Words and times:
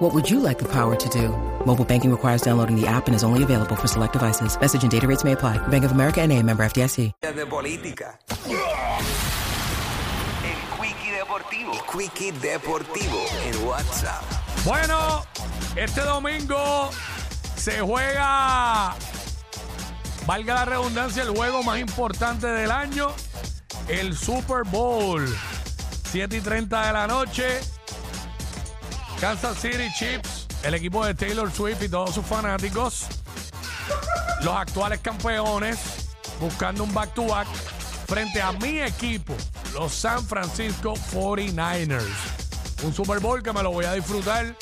What 0.00 0.14
would 0.14 0.30
you 0.30 0.40
like 0.40 0.58
the 0.58 0.64
power 0.64 0.96
to 0.96 1.08
do? 1.10 1.28
Mobile 1.66 1.84
banking 1.84 2.10
requires 2.10 2.40
downloading 2.40 2.74
the 2.74 2.86
app 2.86 3.06
and 3.06 3.14
is 3.14 3.22
only 3.22 3.42
available 3.42 3.76
for 3.76 3.86
select 3.86 4.14
devices. 4.14 4.58
Message 4.58 4.82
and 4.82 4.90
data 4.90 5.06
rates 5.06 5.24
may 5.24 5.32
apply. 5.32 5.58
Bank 5.68 5.84
of 5.84 5.92
America 5.92 6.22
and 6.22 6.32
a 6.32 6.42
member 6.42 6.64
FDIC. 6.64 7.12
de 7.20 7.44
política. 7.44 8.18
El 10.42 10.56
Quickie 10.78 11.12
Deportivo. 11.12 11.72
El 11.74 11.80
Quickie 11.92 12.32
Deportivo 12.32 13.26
en 13.44 13.66
WhatsApp. 13.66 14.22
Bueno, 14.64 15.22
este 15.76 16.00
domingo 16.00 16.88
se 17.56 17.80
juega, 17.82 18.96
valga 20.26 20.54
la 20.54 20.64
redundancia, 20.64 21.24
el 21.24 21.36
juego 21.36 21.62
más 21.62 21.78
importante 21.78 22.46
del 22.46 22.70
año, 22.70 23.08
el 23.86 24.16
Super 24.16 24.62
Bowl. 24.64 25.28
7 26.10 26.38
y 26.38 26.40
30 26.40 26.86
de 26.86 26.92
la 26.94 27.06
noche, 27.06 27.60
Kansas 29.20 29.58
City 29.58 29.92
Chiefs, 29.92 30.46
el 30.62 30.72
equipo 30.72 31.04
de 31.04 31.14
Taylor 31.14 31.52
Swift 31.52 31.82
y 31.82 31.90
todos 31.90 32.14
sus 32.14 32.24
fanáticos, 32.24 33.06
los 34.42 34.54
actuales 34.54 35.00
campeones, 35.00 36.08
buscando 36.40 36.84
un 36.84 36.94
back-to-back 36.94 37.46
frente 38.06 38.40
a 38.40 38.52
mi 38.52 38.80
equipo, 38.80 39.34
los 39.74 39.92
San 39.92 40.24
Francisco 40.26 40.94
49ers. 41.12 42.02
Un 42.82 42.94
Super 42.94 43.20
Bowl 43.20 43.42
que 43.42 43.52
me 43.52 43.62
lo 43.62 43.72
voy 43.72 43.84
a 43.84 43.92
disfrutar 43.92 44.56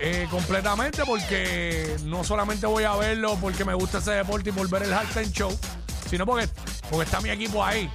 eh, 0.00 0.26
completamente 0.30 1.04
porque 1.04 1.94
no 2.04 2.24
solamente 2.24 2.66
voy 2.66 2.84
a 2.84 2.96
verlo 2.96 3.36
porque 3.38 3.66
me 3.66 3.74
gusta 3.74 3.98
ese 3.98 4.12
deporte 4.12 4.48
y 4.48 4.52
por 4.52 4.66
ver 4.70 4.84
el 4.84 4.94
halftime 4.94 5.30
show, 5.30 5.54
sino 6.08 6.24
porque, 6.24 6.48
porque 6.88 7.04
está 7.04 7.20
mi 7.20 7.28
equipo 7.28 7.62
ahí. 7.62 7.90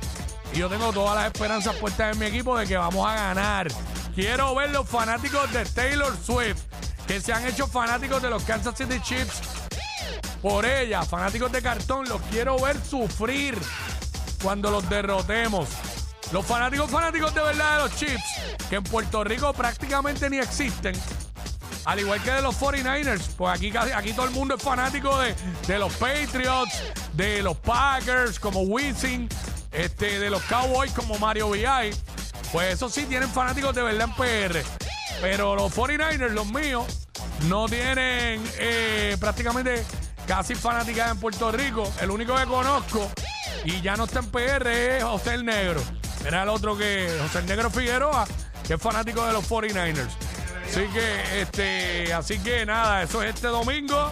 Y 0.54 0.60
yo 0.60 0.70
tengo 0.70 0.94
todas 0.94 1.16
las 1.16 1.34
esperanzas 1.34 1.76
puestas 1.78 2.14
en 2.14 2.20
mi 2.20 2.28
equipo 2.28 2.56
de 2.56 2.68
que 2.68 2.78
vamos 2.78 3.08
a 3.08 3.16
ganar. 3.16 3.70
Quiero 4.16 4.54
ver 4.54 4.70
los 4.70 4.88
fanáticos 4.88 5.52
de 5.52 5.66
Taylor 5.66 6.16
Swift 6.24 6.62
que 7.08 7.20
se 7.20 7.34
han 7.34 7.46
hecho 7.48 7.68
fanáticos 7.68 8.22
de 8.22 8.30
los 8.30 8.44
Kansas 8.44 8.78
City 8.78 9.00
Chiefs 9.02 9.42
por 10.42 10.66
ella, 10.66 11.04
fanáticos 11.04 11.52
de 11.52 11.62
cartón, 11.62 12.08
los 12.10 12.22
quiero 12.24 12.60
ver 12.60 12.78
sufrir 12.84 13.58
cuando 14.42 14.70
los 14.70 14.88
derrotemos. 14.90 15.70
Los 16.32 16.46
fanáticos, 16.46 16.92
fanáticos 16.92 17.34
de 17.34 17.42
verdad 17.42 17.78
de 17.78 17.84
los 17.84 17.96
Chiefs, 17.96 18.24
que 18.70 18.76
en 18.76 18.84
Puerto 18.84 19.24
Rico 19.24 19.54
prácticamente 19.54 20.30
ni 20.30 20.40
existen. 20.40 20.96
Al 21.86 22.00
igual 22.00 22.22
que 22.22 22.32
de 22.32 22.42
los 22.42 22.60
49ers, 22.60 23.30
pues 23.38 23.56
aquí, 23.56 23.72
aquí 23.76 24.14
todo 24.14 24.26
el 24.26 24.32
mundo 24.32 24.56
es 24.56 24.62
fanático 24.62 25.18
de, 25.20 25.34
de 25.66 25.80
los 25.80 25.94
Patriots, 25.94 26.84
de 27.14 27.42
los 27.42 27.58
Packers 27.58 28.40
como 28.40 28.62
Wisin, 28.62 29.30
este, 29.72 30.20
de 30.20 30.30
los 30.30 30.42
Cowboys 30.44 30.92
como 30.92 31.18
Mario 31.20 31.50
VI. 31.52 31.96
Pues 32.54 32.76
eso 32.76 32.88
sí 32.88 33.06
tienen 33.08 33.30
fanáticos 33.30 33.74
de 33.74 33.82
verdad 33.82 34.08
en 34.08 34.14
PR. 34.14 34.64
Pero 35.20 35.56
los 35.56 35.76
49ers, 35.76 36.30
los 36.30 36.46
míos, 36.46 36.86
no 37.48 37.66
tienen 37.68 38.44
eh, 38.60 39.18
prácticamente 39.20 39.84
casi 40.28 40.54
fanáticas 40.54 41.12
en 41.12 41.20
Puerto 41.20 41.52
Rico. 41.52 41.92
El 42.00 42.12
único 42.12 42.36
que 42.36 42.46
conozco 42.46 43.12
y 43.66 43.82
ya 43.82 43.96
no 43.96 44.04
está 44.04 44.20
en 44.20 44.28
PR 44.28 44.68
es 44.68 45.04
José 45.04 45.34
el 45.34 45.46
Negro. 45.46 45.82
Era 46.26 46.44
el 46.44 46.50
otro 46.50 46.78
que, 46.78 47.10
José 47.24 47.40
el 47.40 47.48
Negro 47.48 47.72
Figueroa, 47.72 48.28
que 48.68 48.76
es 48.76 48.82
fanático 48.82 49.26
de 49.26 49.34
los 49.34 49.50
49ers. 49.50 50.12
Así 50.70 50.88
que, 50.94 51.42
este, 51.42 52.14
así 52.14 52.38
que 52.38 52.68
nada, 52.68 53.02
eso 53.02 53.24
es 53.24 53.34
este 53.34 53.48
domingo, 53.48 54.12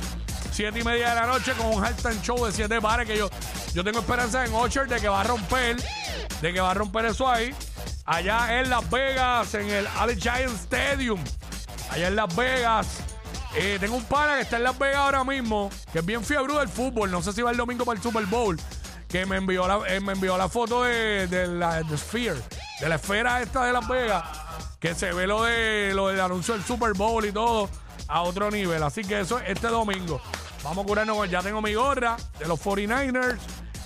siete 0.52 0.80
y 0.80 0.84
media 0.84 1.10
de 1.10 1.16
la 1.16 1.28
noche, 1.28 1.54
con 1.54 1.68
un 1.68 1.84
halftime 1.84 2.20
show 2.24 2.44
de 2.44 2.52
siete 2.52 2.82
pares 2.82 3.08
que 3.08 3.18
yo, 3.18 3.30
yo 3.74 3.84
tengo 3.84 4.00
esperanza 4.00 4.44
en 4.44 4.54
Ocher 4.54 4.88
de 4.88 5.00
que 5.00 5.08
va 5.08 5.22
a 5.22 5.24
romper, 5.24 5.78
de 6.42 6.54
que 6.54 6.60
va 6.60 6.72
a 6.72 6.74
romper 6.74 7.06
eso 7.06 7.30
ahí. 7.30 7.54
Allá 8.06 8.60
en 8.60 8.70
Las 8.70 8.90
Vegas, 8.90 9.54
en 9.54 9.70
el 9.70 9.88
Giant 10.20 10.56
Stadium, 10.56 11.20
allá 11.90 12.08
en 12.08 12.16
Las 12.16 12.36
Vegas. 12.36 12.88
Eh, 13.56 13.78
tengo 13.80 13.96
un 13.96 14.06
pana 14.06 14.36
que 14.36 14.42
está 14.42 14.58
en 14.58 14.64
Las 14.64 14.78
Vegas 14.80 14.98
ahora 14.98 15.24
mismo, 15.24 15.70
que 15.92 16.00
es 16.00 16.06
bien 16.06 16.24
fiebre 16.24 16.54
del 16.56 16.70
fútbol. 16.70 17.12
No 17.12 17.22
sé 17.22 17.34
si 17.34 17.42
va 17.42 17.52
el 17.52 17.58
domingo 17.58 17.86
para 17.86 17.98
el 17.98 18.04
Super 18.04 18.26
Bowl. 18.26 18.60
Que 19.08 19.26
me 19.26 19.36
envió 19.36 19.68
la, 19.68 19.82
eh, 19.88 20.00
me 20.00 20.14
envió 20.14 20.38
la 20.38 20.48
foto 20.48 20.84
de, 20.84 21.28
de 21.28 21.46
la 21.48 21.84
de 21.84 21.98
Sphere, 21.98 22.40
de 22.80 22.88
la 22.88 22.96
esfera 22.96 23.42
esta 23.42 23.66
de 23.66 23.74
Las 23.74 23.88
Vegas. 23.88 24.24
Que 24.80 24.96
se 24.96 25.12
ve 25.12 25.28
lo 25.28 25.44
de 25.44 25.92
lo 25.94 26.08
del 26.08 26.22
anuncio 26.22 26.54
del 26.54 26.64
Super 26.64 26.94
Bowl 26.94 27.26
y 27.26 27.32
todo 27.32 27.70
a 28.08 28.22
otro 28.22 28.50
nivel. 28.50 28.82
Así 28.84 29.04
que 29.04 29.20
eso 29.20 29.40
es 29.40 29.50
este 29.50 29.68
domingo. 29.68 30.22
Vamos 30.64 30.86
a 30.86 30.88
curarnos. 30.88 31.30
Ya 31.30 31.42
tengo 31.42 31.62
mi 31.62 31.74
gorra 31.74 32.18
de 32.40 32.48
los 32.48 32.60
49ers. 32.60 33.38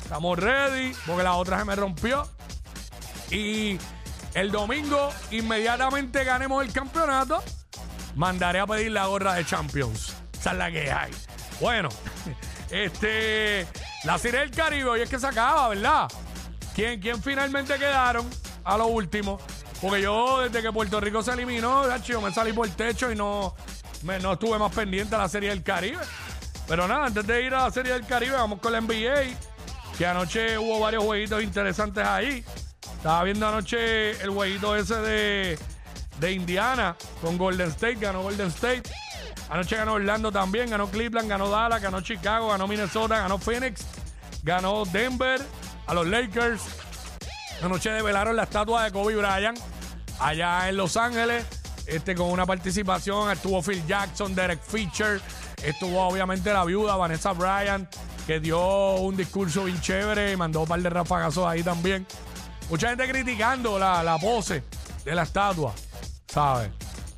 Estamos 0.03 0.37
ready. 0.37 0.93
Porque 1.05 1.23
la 1.23 1.33
otra 1.33 1.59
se 1.59 1.65
me 1.65 1.75
rompió. 1.75 2.27
Y 3.31 3.77
el 4.35 4.51
domingo, 4.51 5.11
inmediatamente 5.31 6.23
ganemos 6.23 6.63
el 6.63 6.71
campeonato, 6.71 7.43
mandaré 8.15 8.59
a 8.59 8.67
pedir 8.67 8.91
la 8.91 9.07
gorra 9.07 9.33
de 9.33 9.45
Champions. 9.45 10.13
Esa 10.39 10.51
es 10.51 10.57
la 10.57 10.71
que 10.71 10.91
hay. 10.91 11.11
Bueno, 11.59 11.89
este, 12.69 13.65
la 14.03 14.17
Serie 14.17 14.41
del 14.41 14.51
Caribe 14.51 14.89
hoy 14.89 15.01
es 15.01 15.09
que 15.09 15.19
se 15.19 15.27
acaba, 15.27 15.69
¿verdad? 15.69 16.07
¿Quién, 16.75 16.99
quién 16.99 17.21
finalmente 17.23 17.75
quedaron 17.77 18.29
a 18.63 18.77
lo 18.77 18.87
último? 18.87 19.39
Porque 19.81 20.01
yo, 20.01 20.41
desde 20.41 20.61
que 20.61 20.71
Puerto 20.71 20.99
Rico 20.99 21.21
se 21.23 21.31
eliminó, 21.31 21.95
yo 21.99 22.21
me 22.21 22.31
salí 22.33 22.53
por 22.53 22.67
el 22.67 22.75
techo 22.75 23.11
y 23.11 23.15
no, 23.15 23.55
me- 24.03 24.19
no 24.19 24.33
estuve 24.33 24.57
más 24.59 24.73
pendiente 24.73 25.15
a 25.15 25.19
la 25.19 25.29
Serie 25.29 25.49
del 25.49 25.63
Caribe. 25.63 25.99
Pero 26.67 26.87
nada, 26.87 27.05
antes 27.05 27.25
de 27.27 27.43
ir 27.43 27.53
a 27.53 27.63
la 27.65 27.71
Serie 27.71 27.93
del 27.93 28.05
Caribe, 28.05 28.33
vamos 28.35 28.59
con 28.59 28.71
la 28.73 28.81
NBA. 28.81 29.37
Que 29.97 30.05
anoche 30.05 30.57
hubo 30.57 30.79
varios 30.79 31.03
jueguitos 31.03 31.41
interesantes 31.43 32.05
ahí. 32.05 32.43
Estaba 33.05 33.23
viendo 33.23 33.47
anoche 33.47 34.19
el 34.19 34.31
jueguito 34.31 34.75
ese 34.75 34.95
de, 34.95 35.59
de 36.19 36.31
Indiana 36.31 36.95
con 37.21 37.37
Golden 37.37 37.67
State. 37.67 37.97
Ganó 37.97 38.23
Golden 38.23 38.47
State. 38.47 38.81
Anoche 39.47 39.75
ganó 39.75 39.93
Orlando 39.93 40.31
también. 40.31 40.71
Ganó 40.71 40.89
Cleveland, 40.89 41.29
ganó 41.29 41.47
Dallas, 41.47 41.83
ganó 41.83 42.01
Chicago, 42.01 42.47
ganó 42.47 42.67
Minnesota, 42.67 43.19
ganó 43.19 43.37
Phoenix. 43.37 43.85
Ganó 44.41 44.85
Denver 44.85 45.39
a 45.85 45.93
los 45.93 46.07
Lakers. 46.07 46.63
Anoche 47.61 47.91
develaron 47.91 48.35
la 48.35 48.41
estatua 48.41 48.85
de 48.85 48.91
Kobe 48.91 49.15
Bryant 49.15 49.59
allá 50.19 50.67
en 50.67 50.75
Los 50.75 50.97
Ángeles. 50.97 51.45
Este, 51.85 52.15
con 52.15 52.31
una 52.31 52.47
participación 52.47 53.29
estuvo 53.29 53.61
Phil 53.61 53.85
Jackson, 53.85 54.33
Derek 54.33 54.63
Fisher, 54.63 55.21
estuvo 55.61 56.01
obviamente 56.07 56.51
la 56.51 56.65
viuda 56.65 56.95
Vanessa 56.95 57.33
Bryant, 57.33 57.87
que 58.25 58.39
dio 58.39 58.95
un 58.95 59.15
discurso 59.15 59.65
bien 59.65 59.79
chévere 59.79 60.31
y 60.31 60.35
mandó 60.35 60.61
un 60.61 60.67
par 60.67 60.81
de 60.81 60.89
rafagazos 60.89 61.45
ahí 61.45 61.61
también. 61.61 62.07
Mucha 62.69 62.89
gente 62.89 63.07
criticando 63.07 63.77
la, 63.77 64.03
la 64.03 64.17
pose 64.17 64.63
de 65.03 65.15
la 65.15 65.23
estatua, 65.23 65.73
¿sabes? 66.27 66.69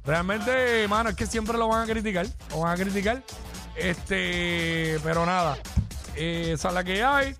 Realmente, 0.05 0.87
mano, 0.87 1.09
es 1.09 1.15
que 1.15 1.25
siempre 1.25 1.57
lo 1.57 1.67
van 1.67 1.83
a 1.83 1.91
criticar, 1.91 2.25
lo 2.49 2.61
van 2.61 2.73
a 2.73 2.83
criticar. 2.83 3.23
Este, 3.75 4.99
pero 5.03 5.25
nada, 5.25 5.57
eh, 6.15 6.51
esa 6.53 6.69
es 6.69 6.73
la 6.73 6.83
que 6.83 7.03
hay. 7.03 7.35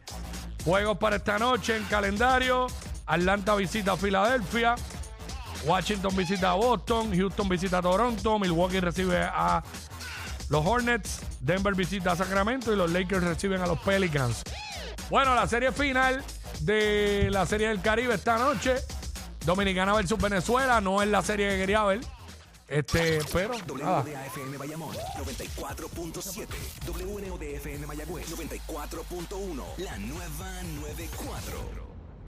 Juegos 0.64 0.98
para 0.98 1.16
esta 1.16 1.40
noche 1.40 1.78
en 1.78 1.84
calendario. 1.86 2.68
Atlanta 3.06 3.56
visita 3.56 3.94
a 3.94 3.98
Filadelfia. 3.98 4.76
Washington 5.66 6.16
visita 6.16 6.52
a 6.52 6.54
Boston. 6.56 7.16
Houston 7.16 7.50
visita 7.50 7.78
a 7.80 7.82
Toronto. 7.82 8.38
Milwaukee 8.38 8.82
recibe 8.82 9.24
a 9.24 9.64
los 10.50 10.66
Hornets. 10.66 11.22
Denver 11.40 11.74
visita 11.74 12.12
a 12.12 12.16
Sacramento. 12.18 12.72
Y 12.72 12.76
los 12.76 12.92
Lakers 12.92 13.24
reciben 13.24 13.62
a 13.62 13.68
los 13.68 13.80
Pelicans. 13.80 14.44
Bueno, 15.10 15.34
la 15.34 15.48
serie 15.48 15.72
final 15.72 16.22
de 16.62 17.30
la 17.32 17.46
Serie 17.46 17.70
del 17.70 17.82
Caribe 17.82 18.16
esta 18.16 18.38
noche. 18.38 18.76
Dominicana 19.46 19.94
versus 19.94 20.20
Venezuela. 20.20 20.82
No 20.82 21.02
es 21.02 21.08
la 21.08 21.22
serie 21.22 21.50
que 21.50 21.58
quería 21.58 21.84
ver. 21.84 22.02
Este, 22.68 23.20
pero. 23.32 23.54
nada. 23.78 24.02
WDAFM 24.02 24.58
Bayamón 24.58 24.94
94.7. 24.94 26.48
WNODFM 26.86 27.88
Mayagüez 27.88 28.30
94.1. 28.30 29.64
La 29.78 29.98
nueva 29.98 30.64
94. 30.82 31.97